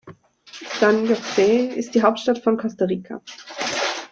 [0.79, 3.21] San José ist die Hauptstadt von Costa Rica.